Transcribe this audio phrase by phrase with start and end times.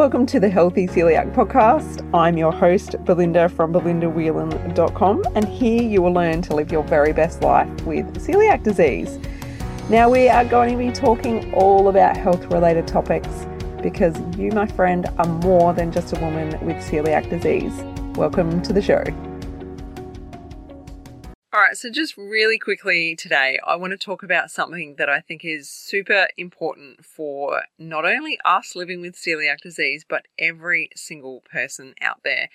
[0.00, 2.08] Welcome to the Healthy Celiac Podcast.
[2.14, 7.12] I'm your host, Belinda from belindawhelan.com, and here you will learn to live your very
[7.12, 9.18] best life with celiac disease.
[9.90, 13.28] Now, we are going to be talking all about health related topics
[13.82, 17.74] because you, my friend, are more than just a woman with celiac disease.
[18.16, 19.04] Welcome to the show.
[21.60, 25.20] All right, so just really quickly today, I want to talk about something that I
[25.20, 31.42] think is super important for not only us living with celiac disease, but every single
[31.42, 32.48] person out there.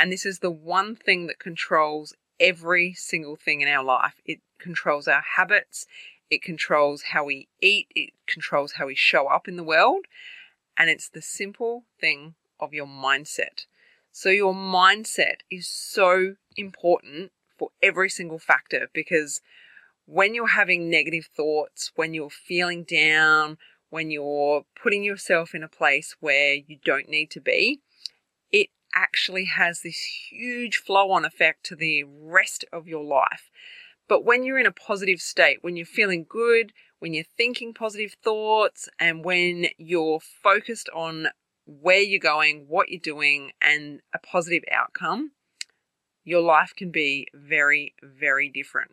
[0.00, 4.22] And this is the one thing that controls every single thing in our life.
[4.24, 5.86] It controls our habits,
[6.30, 10.06] it controls how we eat, it controls how we show up in the world,
[10.78, 13.66] and it's the simple thing of your mindset.
[14.12, 19.40] So, your mindset is so important for every single factor because
[20.06, 23.58] when you're having negative thoughts, when you're feeling down,
[23.90, 27.80] when you're putting yourself in a place where you don't need to be,
[28.52, 33.50] it actually has this huge flow on effect to the rest of your life.
[34.08, 38.14] But when you're in a positive state, when you're feeling good, when you're thinking positive
[38.22, 41.28] thoughts, and when you're focused on
[41.66, 45.32] where you're going, what you're doing, and a positive outcome,
[46.26, 48.90] your life can be very, very different.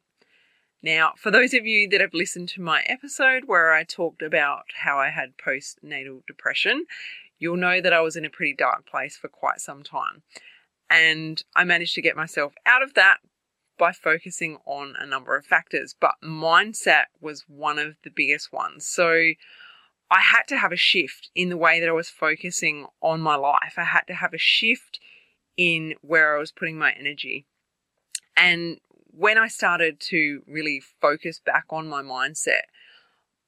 [0.83, 4.65] Now, for those of you that have listened to my episode where I talked about
[4.83, 6.85] how I had postnatal depression,
[7.39, 10.21] you'll know that I was in a pretty dark place for quite some time.
[10.89, 13.17] And I managed to get myself out of that
[13.79, 18.85] by focusing on a number of factors, but mindset was one of the biggest ones.
[18.85, 19.31] So
[20.11, 23.35] I had to have a shift in the way that I was focusing on my
[23.35, 23.73] life.
[23.77, 24.99] I had to have a shift
[25.57, 27.45] in where I was putting my energy.
[28.35, 28.79] And
[29.11, 32.63] when I started to really focus back on my mindset,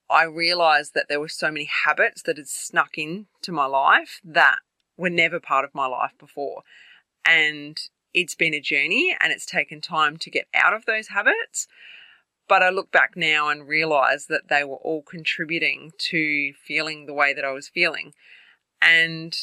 [0.09, 4.59] I realized that there were so many habits that had snuck into my life that
[4.97, 6.61] were never part of my life before.
[7.25, 7.79] And
[8.13, 11.67] it's been a journey and it's taken time to get out of those habits.
[12.47, 17.13] But I look back now and realize that they were all contributing to feeling the
[17.13, 18.13] way that I was feeling.
[18.81, 19.35] And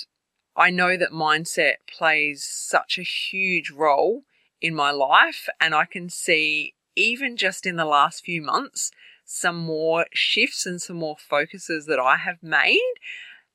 [0.56, 4.24] I know that mindset plays such a huge role
[4.60, 5.48] in my life.
[5.60, 8.90] And I can see, even just in the last few months,
[9.24, 12.94] some more shifts and some more focuses that I have made,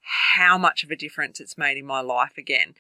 [0.02, 2.74] how much of a difference it's made in my life again.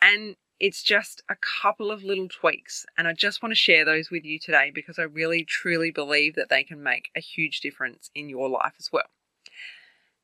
[0.00, 4.10] And it's just a couple of little tweaks, and I just want to share those
[4.10, 8.10] with you today because I really truly believe that they can make a huge difference
[8.14, 9.10] in your life as well.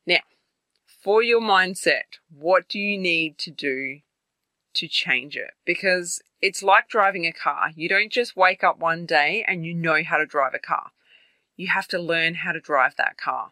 [0.06, 0.20] Now,
[1.02, 4.00] for your mindset, what do you need to do
[4.74, 5.50] to change it?
[5.66, 7.72] Because it's like driving a car.
[7.74, 10.92] You don't just wake up one day and you know how to drive a car.
[11.56, 13.50] You have to learn how to drive that car.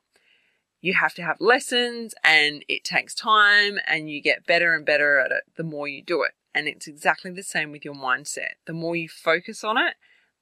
[0.81, 5.19] You have to have lessons and it takes time and you get better and better
[5.19, 6.33] at it the more you do it.
[6.55, 8.55] And it's exactly the same with your mindset.
[8.67, 9.95] The more you focus on it,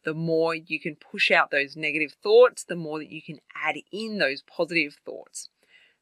[0.04, 3.76] the more you can push out those negative thoughts, the more that you can add
[3.91, 5.48] in those positive thoughts.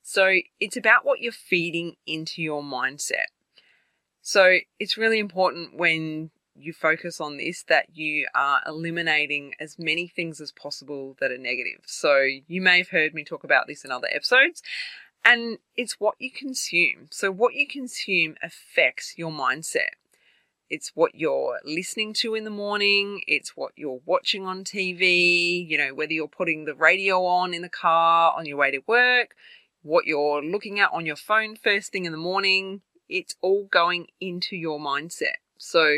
[0.09, 3.27] So it's about what you're feeding into your mindset.
[4.23, 10.07] So it's really important when you focus on this that you are eliminating as many
[10.07, 11.81] things as possible that are negative.
[11.87, 14.63] So you may have heard me talk about this in other episodes.
[15.25, 17.09] And it's what you consume.
[17.11, 19.97] So, what you consume affects your mindset.
[20.71, 25.77] It's what you're listening to in the morning, it's what you're watching on TV, you
[25.77, 29.35] know, whether you're putting the radio on in the car on your way to work,
[29.87, 34.07] what you're looking at on your phone first thing in the morning, it's all going
[34.21, 35.37] into your mindset.
[35.59, 35.89] So,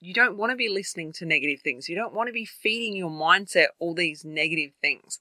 [0.00, 1.88] you don't want to be listening to negative things.
[1.88, 5.20] You don't want to be feeding your mindset all these negative things.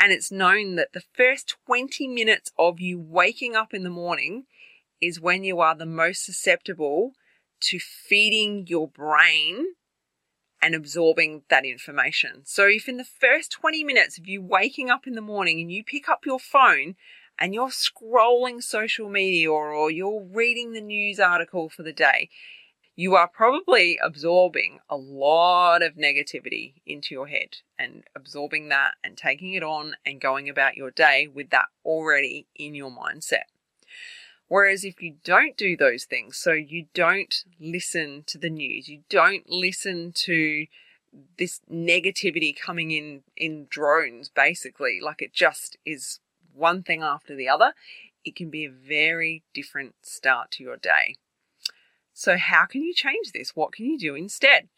[0.00, 4.46] And it's known that the first 20 minutes of you waking up in the morning
[5.00, 7.12] is when you are the most susceptible
[7.60, 9.66] to feeding your brain
[10.62, 12.42] and absorbing that information.
[12.44, 15.70] So, if in the first 20 minutes of you waking up in the morning and
[15.70, 16.94] you pick up your phone
[17.38, 22.30] and you're scrolling social media or, or you're reading the news article for the day,
[22.94, 29.16] you are probably absorbing a lot of negativity into your head and absorbing that and
[29.16, 33.44] taking it on and going about your day with that already in your mindset.
[34.52, 39.00] Whereas if you don't do those things, so you don't listen to the news, you
[39.08, 40.66] don't listen to
[41.38, 46.20] this negativity coming in in drones basically, like it just is
[46.52, 47.72] one thing after the other,
[48.26, 51.16] it can be a very different start to your day.
[52.12, 53.56] So, how can you change this?
[53.56, 54.68] What can you do instead?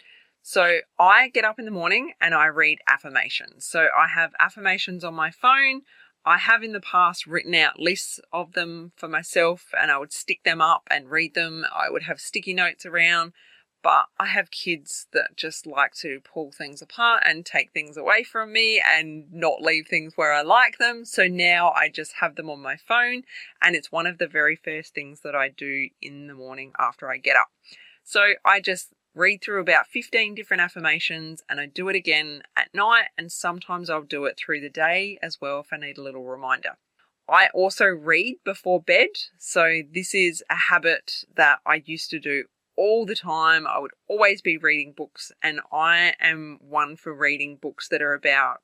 [0.41, 3.65] So, I get up in the morning and I read affirmations.
[3.65, 5.82] So, I have affirmations on my phone.
[6.25, 10.12] I have in the past written out lists of them for myself and I would
[10.12, 11.67] stick them up and read them.
[11.75, 13.32] I would have sticky notes around,
[13.82, 18.23] but I have kids that just like to pull things apart and take things away
[18.23, 21.05] from me and not leave things where I like them.
[21.05, 23.25] So now I just have them on my phone
[23.61, 27.11] and it's one of the very first things that I do in the morning after
[27.11, 27.49] I get up.
[28.03, 32.75] So I just read through about 15 different affirmations and I do it again at
[32.75, 36.03] night and sometimes I'll do it through the day as well if I need a
[36.03, 36.77] little reminder.
[37.29, 39.09] I also read before bed,
[39.39, 42.45] so this is a habit that I used to do
[42.77, 43.67] all the time.
[43.67, 48.15] I would always be reading books, and I am one for reading books that are
[48.15, 48.61] about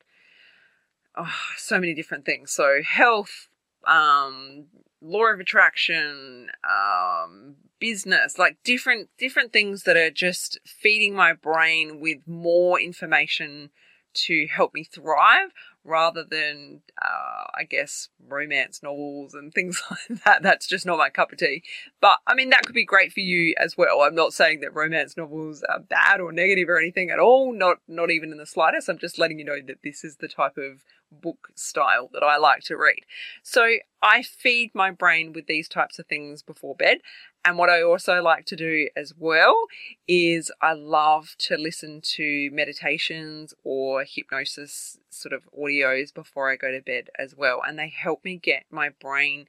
[1.16, 2.52] oh, so many different things.
[2.52, 3.48] So, health,
[3.86, 4.66] um,
[5.00, 12.00] law of attraction, um, business, like different different things that are just feeding my brain
[12.00, 13.70] with more information
[14.12, 15.50] to help me thrive
[15.84, 20.42] rather than uh, I guess romance novels and things like that.
[20.42, 21.62] That's just not my cup of tea.
[22.00, 24.02] But I mean that could be great for you as well.
[24.02, 27.52] I'm not saying that romance novels are bad or negative or anything at all.
[27.52, 28.88] Not not even in the slightest.
[28.88, 32.36] I'm just letting you know that this is the type of book style that I
[32.36, 33.00] like to read.
[33.42, 36.98] So I feed my brain with these types of things before bed.
[37.44, 39.66] And what I also like to do as well
[40.06, 46.70] is I love to listen to meditations or hypnosis sort of audios before I go
[46.70, 47.62] to bed as well.
[47.66, 49.46] And they help me get my brain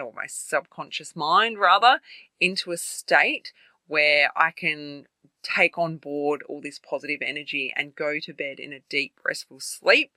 [0.00, 2.00] or my subconscious mind rather
[2.40, 3.52] into a state
[3.86, 5.06] where I can
[5.42, 9.60] take on board all this positive energy and go to bed in a deep, restful
[9.60, 10.10] sleep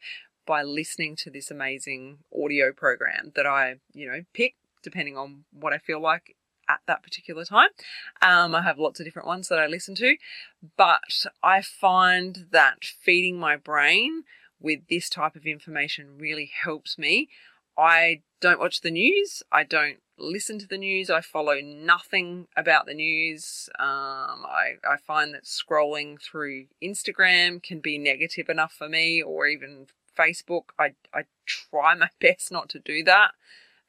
[0.48, 5.74] by listening to this amazing audio program that I, you know, pick depending on what
[5.74, 6.36] I feel like
[6.70, 7.70] at that particular time.
[8.22, 10.16] Um, I have lots of different ones that I listen to,
[10.78, 14.24] but I find that feeding my brain
[14.62, 17.28] with this type of information really helps me.
[17.78, 19.42] I don't watch the news.
[19.52, 21.10] I don't listen to the news.
[21.10, 23.70] I follow nothing about the news.
[23.80, 29.48] Um, I, I find that scrolling through Instagram can be negative enough for me, or
[29.48, 29.88] even
[30.18, 30.64] Facebook.
[30.78, 33.32] I, I try my best not to do that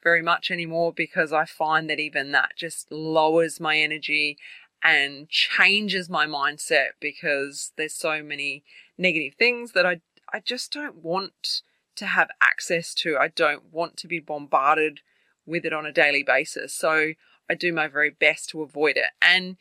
[0.03, 4.37] very much anymore because I find that even that just lowers my energy
[4.83, 8.63] and changes my mindset because there's so many
[8.97, 10.01] negative things that I
[10.33, 11.61] I just don't want
[11.95, 13.17] to have access to.
[13.17, 15.01] I don't want to be bombarded
[15.45, 16.73] with it on a daily basis.
[16.73, 17.13] So
[17.49, 19.11] I do my very best to avoid it.
[19.21, 19.57] And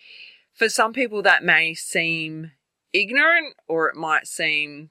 [0.55, 2.53] for some people that may seem
[2.93, 4.91] ignorant or it might seem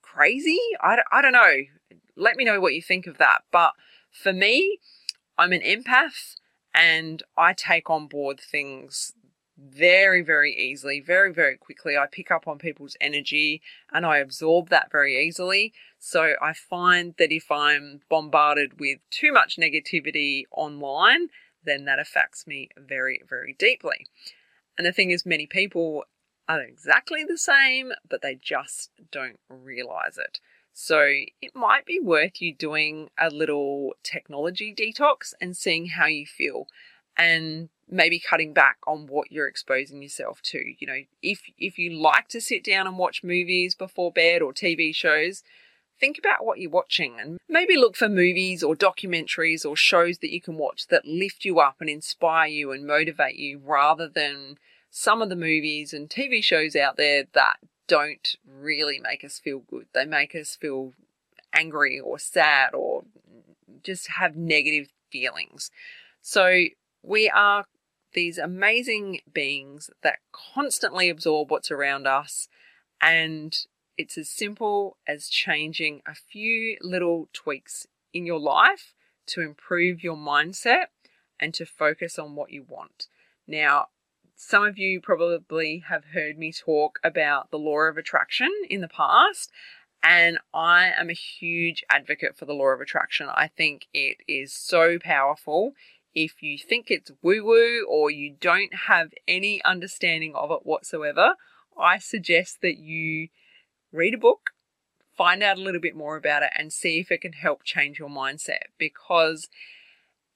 [0.00, 0.60] crazy.
[0.80, 1.56] I, I don't know.
[2.16, 3.42] Let me know what you think of that.
[3.50, 3.72] But
[4.22, 4.78] for me,
[5.38, 6.36] I'm an empath
[6.74, 9.12] and I take on board things
[9.58, 11.96] very, very easily, very, very quickly.
[11.96, 15.72] I pick up on people's energy and I absorb that very easily.
[15.98, 21.28] So I find that if I'm bombarded with too much negativity online,
[21.64, 24.06] then that affects me very, very deeply.
[24.76, 26.04] And the thing is, many people
[26.48, 30.38] are exactly the same, but they just don't realize it.
[30.78, 31.00] So
[31.40, 36.66] it might be worth you doing a little technology detox and seeing how you feel
[37.16, 40.74] and maybe cutting back on what you're exposing yourself to.
[40.78, 44.52] You know, if if you like to sit down and watch movies before bed or
[44.52, 45.42] TV shows,
[45.98, 50.30] think about what you're watching and maybe look for movies or documentaries or shows that
[50.30, 54.58] you can watch that lift you up and inspire you and motivate you rather than
[54.90, 57.56] some of the movies and TV shows out there that
[57.88, 59.86] don't really make us feel good.
[59.92, 60.92] They make us feel
[61.52, 63.04] angry or sad or
[63.82, 65.70] just have negative feelings.
[66.20, 66.64] So
[67.02, 67.66] we are
[68.12, 72.48] these amazing beings that constantly absorb what's around us
[73.00, 73.56] and
[73.98, 78.94] it's as simple as changing a few little tweaks in your life
[79.26, 80.86] to improve your mindset
[81.40, 83.08] and to focus on what you want.
[83.46, 83.86] Now,
[84.36, 88.88] some of you probably have heard me talk about the law of attraction in the
[88.88, 89.50] past,
[90.02, 93.28] and I am a huge advocate for the law of attraction.
[93.34, 95.72] I think it is so powerful.
[96.14, 101.36] If you think it's woo woo or you don't have any understanding of it whatsoever,
[101.78, 103.28] I suggest that you
[103.90, 104.50] read a book,
[105.16, 107.98] find out a little bit more about it, and see if it can help change
[107.98, 109.48] your mindset because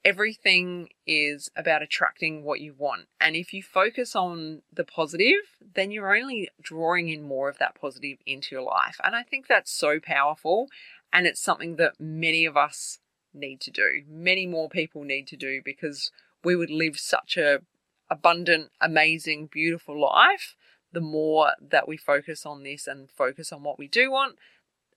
[0.04, 3.06] everything is about attracting what you want.
[3.20, 7.74] And if you focus on the positive, then you're only drawing in more of that
[7.78, 8.98] positive into your life.
[9.04, 10.68] And I think that's so powerful.
[11.12, 12.98] And it's something that many of us
[13.34, 14.02] need to do.
[14.08, 16.10] Many more people need to do because
[16.42, 17.60] we would live such a
[18.08, 20.56] abundant, amazing, beautiful life
[20.92, 24.36] the more that we focus on this and focus on what we do want,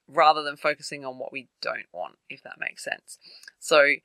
[0.08, 3.20] rather than focusing on what we don't want, if that makes sense.
[3.60, 3.96] So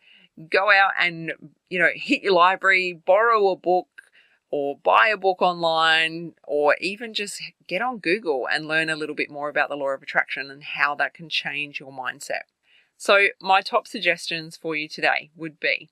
[0.51, 1.33] go out and,
[1.69, 3.89] you know, hit your library, borrow a book,
[4.51, 9.15] or buy a book online, or even just get on Google and learn a little
[9.15, 12.43] bit more about the law of attraction and how that can change your mindset.
[12.97, 15.91] So, my top suggestions for you today would be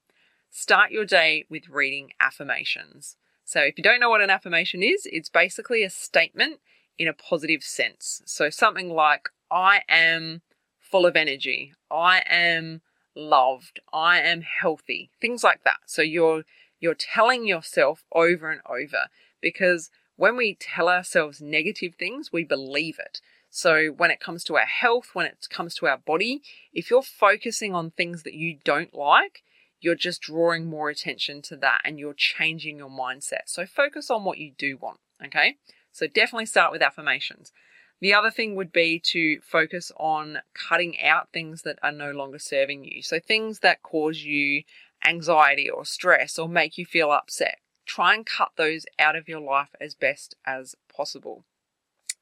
[0.50, 3.16] start your day with reading affirmations.
[3.44, 6.60] So, if you don't know what an affirmation is, it's basically a statement
[6.98, 8.22] in a positive sense.
[8.24, 10.42] So, something like, I am
[10.80, 12.80] full of energy, I am
[13.16, 15.80] loved, I am healthy, things like that.
[15.86, 16.44] So, you're
[16.78, 19.08] you're telling yourself over and over
[19.40, 23.20] because when we tell ourselves negative things, we believe it.
[23.50, 26.42] So, when it comes to our health, when it comes to our body,
[26.72, 29.42] if you're focusing on things that you don't like,
[29.80, 33.46] you're just drawing more attention to that and you're changing your mindset.
[33.46, 35.56] So, focus on what you do want, okay?
[35.92, 37.52] So, definitely start with affirmations.
[38.00, 42.38] The other thing would be to focus on cutting out things that are no longer
[42.38, 43.02] serving you.
[43.02, 44.64] So, things that cause you
[45.04, 47.58] anxiety or stress or make you feel upset.
[47.86, 51.44] Try and cut those out of your life as best as possible.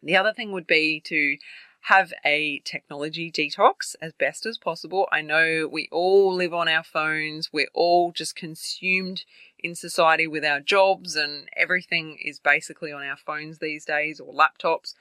[0.02, 1.38] The other thing would be to
[1.84, 5.06] have a technology detox as best as possible.
[5.12, 9.24] I know we all live on our phones, we're all just consumed
[9.58, 14.32] in society with our jobs, and everything is basically on our phones these days or
[14.32, 14.94] laptops.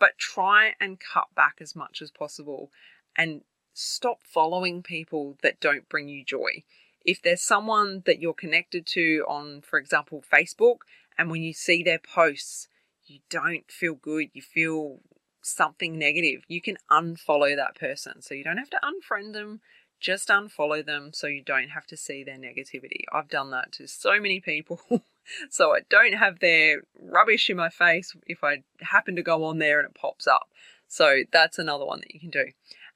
[0.00, 2.72] But try and cut back as much as possible
[3.16, 3.42] and
[3.72, 6.64] stop following people that don't bring you joy.
[7.04, 10.78] If there's someone that you're connected to on, for example, Facebook,
[11.16, 12.66] and when you see their posts,
[13.06, 15.00] you don't feel good, you feel
[15.42, 18.20] something negative, you can unfollow that person.
[18.22, 19.60] So you don't have to unfriend them,
[20.00, 23.04] just unfollow them so you don't have to see their negativity.
[23.12, 24.80] I've done that to so many people.
[25.48, 29.58] so I don't have their rubbish in my face if I happen to go on
[29.58, 30.48] there and it pops up.
[30.88, 32.46] So that's another one that you can do.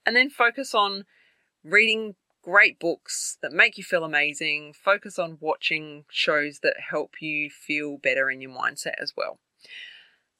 [0.04, 1.04] And then focus on
[1.62, 4.74] reading great books that make you feel amazing.
[4.74, 9.38] Focus on watching shows that help you feel better in your mindset as well.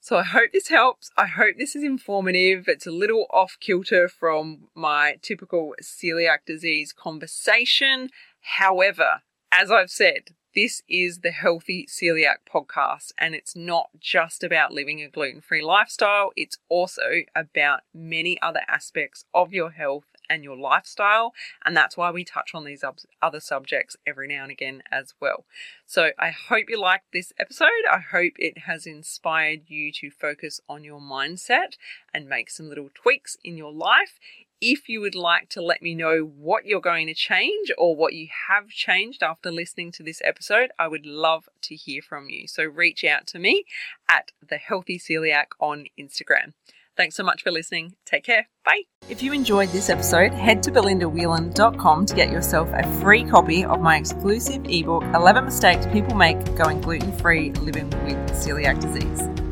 [0.01, 1.11] So I hope this helps.
[1.17, 2.69] I hope this is informative.
[2.69, 8.11] It's a little off kilter from my typical celiac disease conversation.
[8.59, 14.73] However, as I've said, this is the Healthy Celiac podcast, and it's not just about
[14.73, 20.45] living a gluten free lifestyle, it's also about many other aspects of your health and
[20.45, 21.35] your lifestyle.
[21.65, 22.85] And that's why we touch on these
[23.21, 25.45] other subjects every now and again as well.
[25.87, 27.69] So I hope you liked this episode.
[27.91, 31.77] I hope it has inspired you to focus on your mindset
[32.13, 34.19] and make some little tweaks in your life.
[34.61, 38.15] If you would like to let me know what you're going to change or what
[38.15, 42.49] you have changed after listening to this episode, I would love to hear from you.
[42.49, 43.65] So reach out to me
[44.09, 46.53] at the Healthy Celiac on Instagram.
[46.97, 47.95] Thanks so much for listening.
[48.07, 48.47] Take care.
[48.65, 48.83] Bye.
[49.09, 53.81] If you enjoyed this episode, head to belindawhelan.com to get yourself a free copy of
[53.81, 59.44] my exclusive ebook, 11 Mistakes People Make Going Gluten Free Living with Celiac Disease.